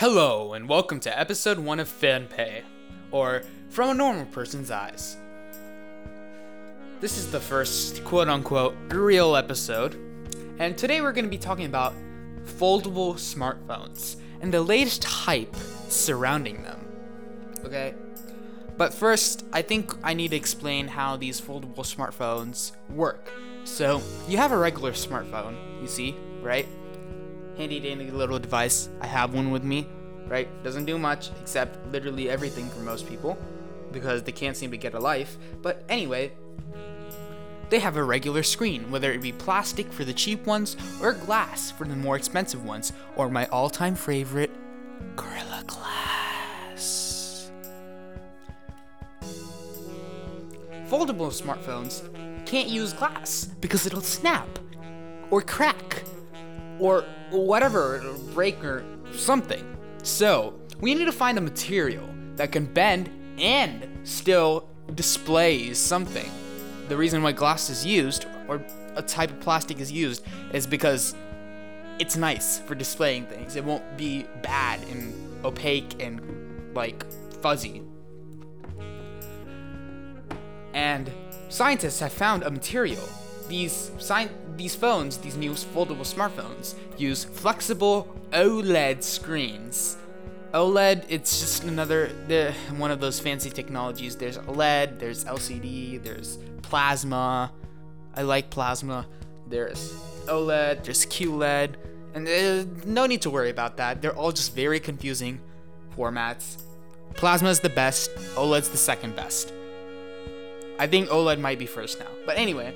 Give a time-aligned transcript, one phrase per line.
[0.00, 2.62] Hello, and welcome to episode 1 of FanPay,
[3.10, 5.18] or From a Normal Person's Eyes.
[7.02, 10.00] This is the first quote unquote real episode,
[10.58, 11.92] and today we're going to be talking about
[12.46, 15.54] foldable smartphones and the latest hype
[15.90, 16.80] surrounding them.
[17.66, 17.94] Okay?
[18.78, 23.30] But first, I think I need to explain how these foldable smartphones work.
[23.64, 26.66] So, you have a regular smartphone, you see, right?
[27.60, 28.88] Handy dandy little device.
[29.02, 29.86] I have one with me,
[30.28, 30.48] right?
[30.64, 33.36] Doesn't do much except literally everything for most people
[33.92, 35.36] because they can't seem to get a life.
[35.60, 36.32] But anyway,
[37.68, 41.70] they have a regular screen, whether it be plastic for the cheap ones or glass
[41.70, 44.50] for the more expensive ones, or my all time favorite,
[45.14, 47.50] Gorilla Glass.
[50.88, 52.08] Foldable smartphones
[52.46, 54.48] can't use glass because it'll snap
[55.30, 56.04] or crack
[56.78, 58.02] or whatever,
[58.34, 59.64] break or something.
[60.02, 66.30] So, we need to find a material that can bend and still displays something.
[66.88, 68.64] The reason why glass is used, or
[68.96, 71.14] a type of plastic is used, is because
[71.98, 73.56] it's nice for displaying things.
[73.56, 76.20] It won't be bad and opaque and
[76.74, 77.04] like
[77.42, 77.82] fuzzy.
[80.72, 81.10] And
[81.48, 83.08] scientists have found a material.
[83.50, 89.96] These sci- these phones, these new foldable smartphones, use flexible OLED screens.
[90.54, 94.14] OLED, it's just another the, one of those fancy technologies.
[94.14, 97.52] There's OLED, there's LCD, there's plasma.
[98.14, 99.06] I like plasma.
[99.48, 99.92] There's
[100.26, 101.74] OLED, there's QLED,
[102.14, 104.00] and uh, no need to worry about that.
[104.00, 105.40] They're all just very confusing
[105.96, 106.56] formats.
[107.14, 109.52] Plasma is the best, OLED's the second best.
[110.78, 112.06] I think OLED might be first now.
[112.24, 112.74] But anyway,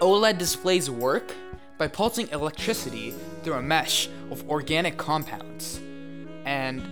[0.00, 1.34] OLED displays work
[1.76, 5.80] by pulsing electricity through a mesh of organic compounds.
[6.44, 6.82] And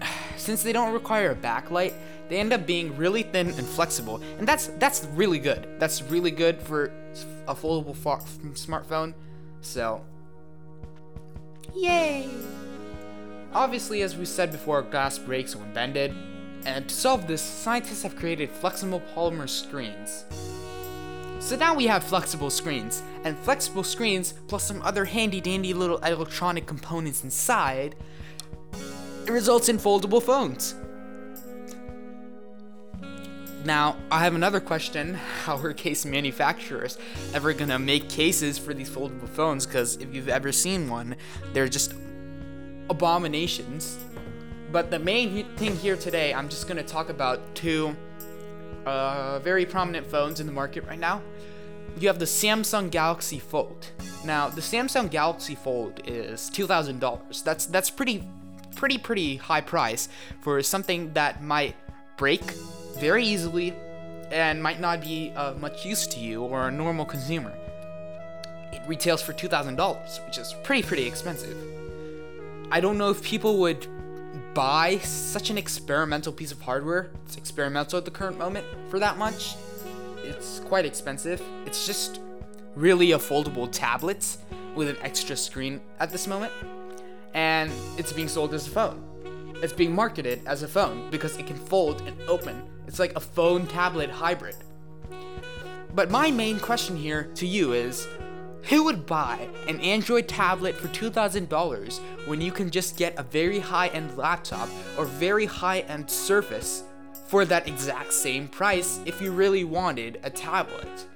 [0.36, 1.94] since they don't require a backlight,
[2.28, 4.20] they end up being really thin and flexible.
[4.38, 5.68] And that's that's really good.
[5.78, 6.92] That's really good for
[7.46, 8.20] a foldable far-
[8.54, 9.14] smartphone.
[9.60, 10.04] So,
[11.74, 12.28] yay!
[13.52, 16.14] Obviously, as we said before, glass breaks when bended.
[16.64, 20.24] And to solve this, scientists have created flexible polymer screens.
[21.46, 25.98] So now we have flexible screens, and flexible screens plus some other handy dandy little
[25.98, 27.94] electronic components inside
[29.24, 30.74] it results in foldable phones.
[33.64, 35.14] Now, I have another question.
[35.44, 36.98] How are case manufacturers
[37.32, 39.66] ever gonna make cases for these foldable phones?
[39.66, 41.14] Because if you've ever seen one,
[41.52, 41.94] they're just
[42.90, 43.98] abominations.
[44.72, 47.94] But the main thing here today, I'm just gonna talk about two
[48.86, 51.20] uh, very prominent phones in the market right now.
[51.98, 53.86] You have the Samsung Galaxy Fold.
[54.24, 57.42] Now, the Samsung Galaxy Fold is two thousand dollars.
[57.42, 58.22] That's that's pretty,
[58.74, 60.08] pretty pretty high price
[60.42, 61.74] for something that might
[62.16, 62.42] break
[62.98, 63.74] very easily
[64.30, 67.52] and might not be of much use to you or a normal consumer.
[68.72, 71.56] It retails for two thousand dollars, which is pretty pretty expensive.
[72.70, 73.86] I don't know if people would
[74.56, 77.10] buy such an experimental piece of hardware.
[77.26, 79.54] It's experimental at the current moment for that much.
[80.24, 81.42] It's quite expensive.
[81.66, 82.20] It's just
[82.74, 84.38] really a foldable tablet
[84.74, 86.54] with an extra screen at this moment.
[87.34, 89.54] And it's being sold as a phone.
[89.62, 92.62] It's being marketed as a phone because it can fold and open.
[92.86, 94.56] It's like a phone tablet hybrid.
[95.94, 98.08] But my main question here to you is
[98.68, 103.60] who would buy an Android tablet for $2,000 when you can just get a very
[103.60, 104.68] high end laptop
[104.98, 106.82] or very high end Surface
[107.28, 111.06] for that exact same price if you really wanted a tablet?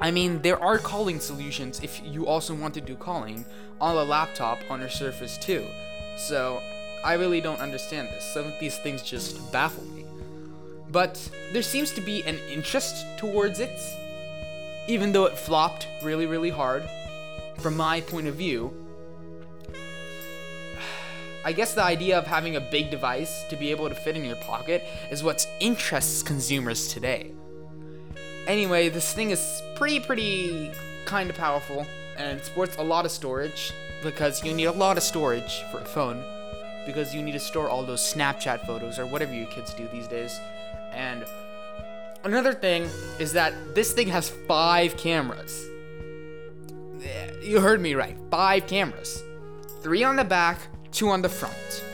[0.00, 3.44] I mean, there are calling solutions if you also want to do calling
[3.80, 5.66] on a laptop on a Surface too.
[6.16, 6.62] So,
[7.04, 8.24] I really don't understand this.
[8.24, 10.04] Some of these things just baffle me.
[10.90, 13.78] But there seems to be an interest towards it
[14.88, 16.88] even though it flopped really, really hard,
[17.58, 18.72] from my point of view,
[21.44, 24.24] I guess the idea of having a big device to be able to fit in
[24.24, 27.32] your pocket is what interests consumers today.
[28.46, 30.72] Anyway, this thing is pretty, pretty
[31.04, 33.72] kind of powerful and sports a lot of storage
[34.02, 36.22] because you need a lot of storage for a phone
[36.84, 40.06] because you need to store all those Snapchat photos or whatever you kids do these
[40.06, 40.38] days.
[40.92, 41.24] And
[42.24, 45.64] Another thing is that this thing has five cameras.
[47.42, 48.16] You heard me right.
[48.30, 49.22] Five cameras.
[49.82, 50.58] Three on the back,
[50.90, 51.84] two on the front.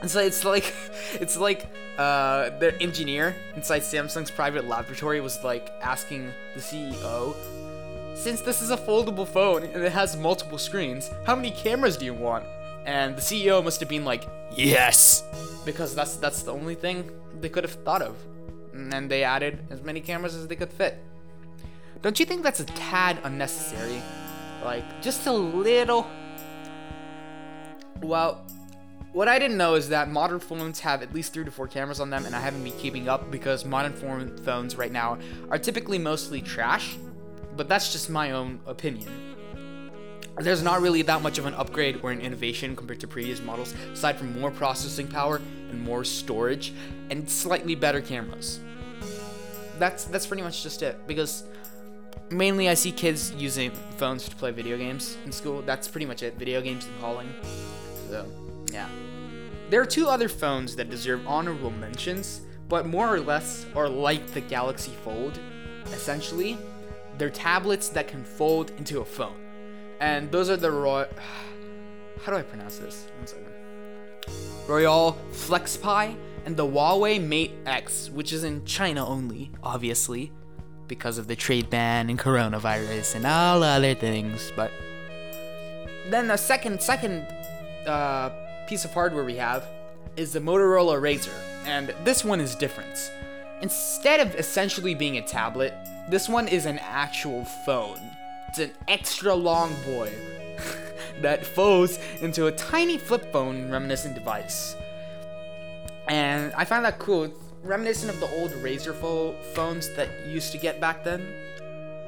[0.00, 0.74] And so it's like
[1.14, 1.66] it's like
[1.98, 7.34] uh, the engineer inside Samsung's private laboratory was like asking the CEO,
[8.14, 12.04] since this is a foldable phone and it has multiple screens, how many cameras do
[12.04, 12.44] you want?
[12.84, 15.22] And the CEO must have been like, yes,
[15.64, 17.10] because that's that's the only thing
[17.40, 18.16] they could have thought of.
[18.78, 21.02] And they added as many cameras as they could fit.
[22.00, 24.00] Don't you think that's a tad unnecessary?
[24.64, 26.06] Like, just a little.
[28.00, 28.46] Well,
[29.12, 31.98] what I didn't know is that modern phones have at least three to four cameras
[31.98, 33.92] on them, and I haven't been keeping up because modern
[34.44, 35.18] phones right now
[35.50, 36.96] are typically mostly trash.
[37.56, 39.08] But that's just my own opinion.
[40.38, 43.74] There's not really that much of an upgrade or an innovation compared to previous models,
[43.92, 45.40] aside from more processing power
[45.70, 46.72] and more storage
[47.10, 48.60] and slightly better cameras.
[49.78, 51.06] That's that's pretty much just it.
[51.06, 51.44] Because
[52.30, 55.62] mainly I see kids using phones to play video games in school.
[55.62, 56.38] That's pretty much it.
[56.38, 57.32] Video games and calling.
[58.08, 58.26] So,
[58.72, 58.88] yeah.
[59.70, 64.26] There are two other phones that deserve honorable mentions, but more or less are like
[64.28, 65.38] the Galaxy Fold.
[65.86, 66.56] Essentially,
[67.18, 69.36] they're tablets that can fold into a phone.
[70.00, 71.06] And those are the Roy.
[72.24, 73.06] How do I pronounce this?
[73.18, 73.46] One second.
[74.66, 76.16] Royole FlexPai
[76.48, 80.32] and the Huawei Mate X, which is in China only, obviously
[80.86, 84.50] because of the trade ban and coronavirus and all other things.
[84.56, 84.70] But
[86.08, 87.26] then the second second
[87.86, 88.30] uh,
[88.66, 89.68] piece of hardware we have
[90.16, 93.12] is the Motorola Razr, and this one is different.
[93.60, 95.74] Instead of essentially being a tablet,
[96.08, 98.00] this one is an actual phone.
[98.48, 100.10] It's an extra long boy
[101.20, 104.76] that folds into a tiny flip phone reminiscent device.
[106.08, 107.32] And I find that cool
[107.62, 111.26] reminiscent of the old Razr fo- phones that used to get back then.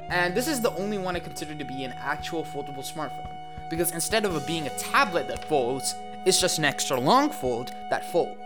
[0.08, 3.28] And this is the only one I consider to be an actual foldable smartphone.
[3.68, 5.94] Because instead of it being a tablet that folds,
[6.26, 8.40] it's just an extra long fold that folds.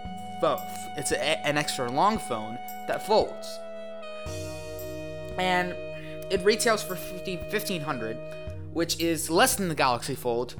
[0.96, 3.58] It's a, an extra long phone that folds.
[5.38, 5.74] And
[6.30, 8.18] it retails for 50, 1500
[8.74, 10.56] which is less than the Galaxy Fold.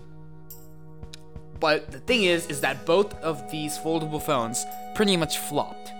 [1.64, 5.94] But the thing is, is that both of these foldable phones pretty much flopped.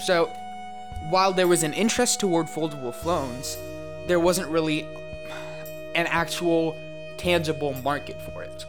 [0.00, 0.30] So,
[1.10, 3.58] while there was an interest toward foldable phones,
[4.06, 4.86] there wasn't really
[5.94, 6.74] an actual
[7.18, 8.64] tangible market for it.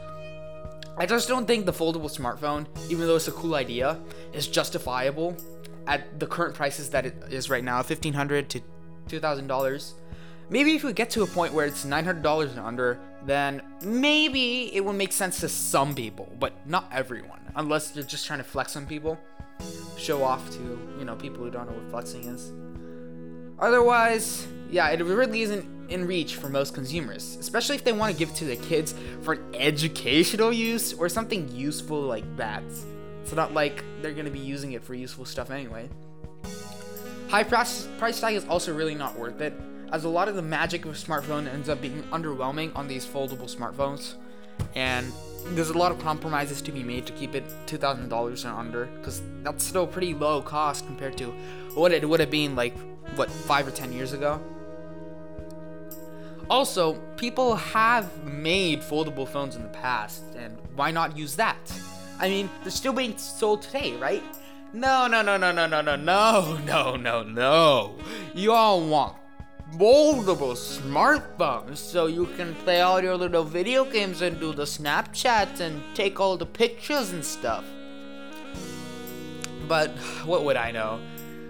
[0.98, 3.98] I just don't think the foldable smartphone, even though it's a cool idea,
[4.34, 5.38] is justifiable
[5.88, 8.60] at the current prices that it is right now, fifteen hundred to
[9.08, 9.94] two thousand dollars.
[10.50, 13.62] Maybe if we get to a point where it's nine hundred dollars and under, then
[13.84, 18.40] maybe it will make sense to some people, but not everyone, unless they're just trying
[18.40, 19.18] to flex on people
[19.98, 22.52] show off to you know people who don't know what flexing is.
[23.60, 28.18] Otherwise, yeah, it really isn't in reach for most consumers, especially if they want to
[28.18, 32.64] give it to their kids for an educational use or something useful like that.
[33.24, 35.90] It's not like they're gonna be using it for useful stuff anyway.
[37.30, 39.54] High price, price tag is also really not worth it,
[39.92, 43.06] as a lot of the magic of a smartphone ends up being underwhelming on these
[43.06, 44.16] foldable smartphones,
[44.76, 45.12] and
[45.50, 49.22] there's a lot of compromises to be made to keep it $2,000 and under, because
[49.44, 51.32] that's still pretty low cost compared to
[51.74, 52.78] what it would have been like,
[53.16, 54.42] what, five or ten years ago.
[56.50, 61.58] Also, people have made foldable phones in the past, and why not use that?
[62.20, 64.24] I mean, they're still being sold today, right?
[64.74, 67.96] No, no, no, no, no, no, no, no, no, no, no.
[68.34, 69.16] You all want
[69.74, 75.60] moldable smartphones so you can play all your little video games and do the Snapchats
[75.60, 77.66] and take all the pictures and stuff.
[79.68, 79.92] But
[80.26, 81.00] what would I know?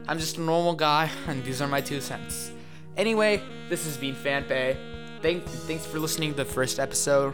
[0.08, 2.51] I'm just a normal guy, and these are my two cents.
[2.96, 4.77] Anyway, this has been FanPay.
[5.22, 7.34] Thank, thanks for listening to the first episode.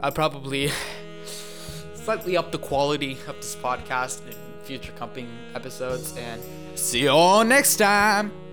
[0.00, 0.70] I'll probably
[1.94, 6.42] slightly up the quality of this podcast in future coming episodes, and
[6.74, 8.47] see you all next time!